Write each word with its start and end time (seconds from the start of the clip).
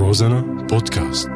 روزانا 0.00 0.40
بودكاست. 0.40 1.28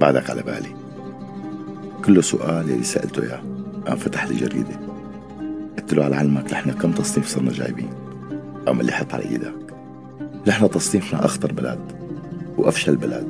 بعدك 0.00 0.30
على 0.30 0.42
بالي. 0.42 0.68
كله 2.04 2.20
سؤال 2.20 2.70
اللي 2.70 2.82
سألته 2.82 3.22
إياه 3.22 3.42
قام 3.86 3.96
فتح 3.96 4.26
لي 4.26 4.36
جريدة. 4.36 4.80
قلت 5.78 5.94
له 5.94 6.04
على 6.04 6.16
علمك 6.16 6.52
نحن 6.52 6.70
كم 6.70 6.92
تصنيف 6.92 7.26
صرنا 7.26 7.52
جايبين؟ 7.52 7.90
قام 8.66 8.80
اللي 8.80 8.92
حط 8.92 9.14
على 9.14 9.24
إيدك. 9.24 9.74
نحن 10.46 10.70
تصنيفنا 10.70 11.24
أخطر 11.24 11.52
بلد 11.52 11.80
وأفشل 12.58 12.96
بلد 12.96 13.26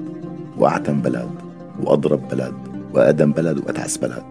وأعتم 0.58 1.00
بلد 1.00 1.47
وأضرب 1.82 2.28
بلد 2.28 2.54
وأدم 2.94 3.32
بلد 3.32 3.58
وأتعس 3.58 3.96
بلد. 3.96 4.22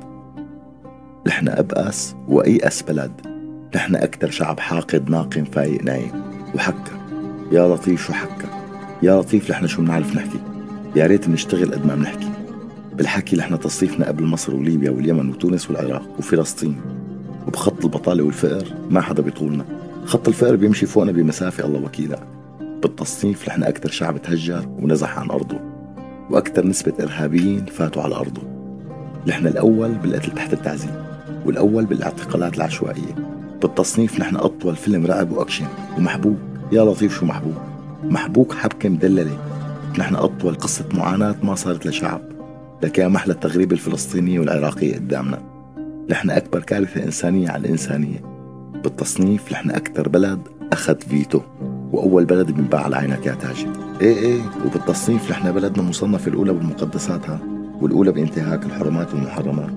نحن 1.27 1.47
أبأس 1.47 2.15
وأيأس 2.27 2.81
بلد. 2.81 3.11
نحن 3.75 3.95
أكثر 3.95 4.29
شعب 4.29 4.59
حاقد 4.59 5.09
ناقم 5.09 5.43
فايق 5.43 5.83
نايم. 5.83 6.11
وحكى 6.55 6.91
يا 7.51 7.67
لطيف 7.67 8.07
شو 8.07 8.13
حكى 8.13 8.47
يا 9.03 9.21
لطيف 9.21 9.51
نحن 9.51 9.67
شو 9.67 9.81
بنعرف 9.81 10.15
نحكي؟ 10.15 10.39
يا 10.95 11.07
ريت 11.07 11.29
بنشتغل 11.29 11.71
قد 11.71 11.85
ما 11.85 11.95
بنحكي. 11.95 12.29
بالحكي 12.93 13.35
نحن 13.35 13.59
تصنيفنا 13.59 14.07
قبل 14.07 14.23
مصر 14.23 14.55
وليبيا 14.55 14.91
واليمن 14.91 15.29
وتونس 15.29 15.69
والعراق 15.69 16.09
وفلسطين. 16.19 16.81
وبخط 17.47 17.85
البطالة 17.85 18.23
والفقر 18.23 18.65
ما 18.89 19.01
حدا 19.01 19.21
بيطولنا. 19.21 19.65
خط 20.05 20.27
الفقر 20.27 20.55
بيمشي 20.55 20.85
فوقنا 20.85 21.11
بمسافة 21.11 21.65
الله 21.65 21.83
وكيلك 21.83 22.23
بالتصنيف 22.81 23.47
نحن 23.47 23.63
أكثر 23.63 23.89
شعب 23.89 24.21
تهجر 24.21 24.67
ونزح 24.79 25.19
عن 25.19 25.29
أرضه. 25.29 25.76
وأكثر 26.29 26.67
نسبة 26.67 26.93
إرهابيين 26.99 27.65
فاتوا 27.65 28.01
على 28.03 28.15
أرضه. 28.15 28.41
نحن 29.27 29.47
الأول 29.47 29.89
بالقتل 29.89 30.31
تحت 30.31 30.53
التعذيب 30.53 30.95
والأول 31.45 31.85
بالاعتقالات 31.85 32.57
العشوائية. 32.57 33.15
بالتصنيف 33.61 34.19
نحن 34.19 34.35
أطول 34.35 34.75
فيلم 34.75 35.05
رعب 35.05 35.31
وأكشن. 35.31 35.65
ومحبوك 35.97 36.37
يا 36.71 36.81
لطيف 36.81 37.19
شو 37.19 37.25
محبوك 37.25 37.61
محبوك 38.03 38.53
حبكة 38.53 38.89
مدللة. 38.89 39.37
نحن 39.99 40.15
أطول 40.15 40.55
قصة 40.55 40.85
معاناة 40.93 41.35
ما 41.43 41.55
صارت 41.55 41.85
لشعب. 41.85 42.21
لك 42.83 42.97
يا 42.97 43.07
محلى 43.07 43.33
التغريب 43.33 43.71
الفلسطينية 43.71 44.39
والعراقية 44.39 44.95
قدامنا. 44.95 45.39
نحن 46.09 46.29
أكبر 46.29 46.59
كارثة 46.59 47.03
إنسانية 47.03 47.49
على 47.49 47.65
الإنسانية. 47.65 48.21
بالتصنيف 48.83 49.51
نحن 49.51 49.71
أكثر 49.71 50.09
بلد 50.09 50.39
أخذ 50.73 50.99
فيتو. 50.99 51.41
وأول 51.91 52.25
بلد 52.25 52.51
بنباع 52.51 52.83
على 52.83 52.95
عينك 52.95 53.25
يا 53.25 53.33
تاجر. 53.33 53.86
إيه 54.01 54.17
إيه. 54.17 54.41
وبالتصنيف 54.65 55.31
نحن 55.31 55.51
بلدنا 55.51 55.83
مصنف 55.83 56.27
الأولى 56.27 56.53
بمقدساتها 56.53 57.39
والأولى 57.81 58.11
بانتهاك 58.11 58.65
الحرمات 58.65 59.13
والمحرمات. 59.13 59.69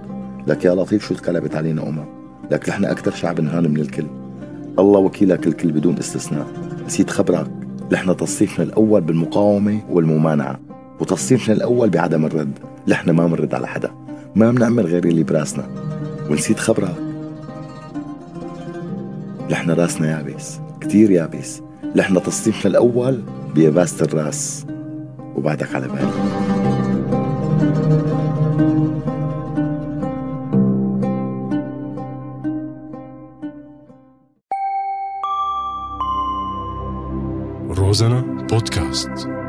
لك 0.47 0.65
يا 0.65 0.75
لطيف 0.75 1.09
شو 1.09 1.15
تكلبت 1.15 1.57
علينا 1.57 1.89
أمم 1.89 2.05
لك 2.51 2.69
نحن 2.69 2.85
أكثر 2.85 3.11
شعب 3.11 3.39
انهان 3.39 3.71
من 3.71 3.81
الكل. 3.81 4.07
الله 4.79 4.99
وكيلك 5.01 5.47
الكل 5.47 5.73
بدون 5.73 5.99
استثناء. 5.99 6.47
نسيت 6.87 7.11
خبرك. 7.11 7.47
نحن 7.93 8.17
تصنيفنا 8.17 8.65
الأول 8.65 9.01
بالمقاومة 9.01 9.81
والممانعة 9.91 10.61
وتصنيفنا 11.01 11.55
الأول 11.55 11.91
بعدم 11.91 12.25
الرد. 12.27 12.59
نحن 12.89 13.11
ما 13.11 13.27
بنرد 13.27 13.55
على 13.55 13.67
حدا. 13.67 13.91
ما 14.35 14.51
بنعمل 14.51 14.87
غير 14.87 15.05
اللي 15.05 15.23
براسنا. 15.23 15.65
ونسيت 16.31 16.59
خبرك. 16.59 16.95
نحن 19.51 19.71
راسنا 19.71 20.11
يابس. 20.11 20.59
كتير 20.81 21.11
يابس. 21.11 21.61
نحن 21.97 22.23
تصنيفنا 22.23 22.71
الأول 22.71 23.23
بياباسة 23.55 24.05
الراس 24.07 24.67
وبعدك 25.35 25.75
على 25.75 25.89
بالي. 25.89 26.11
روزانا 37.71 38.21
بودكاست. 38.51 39.40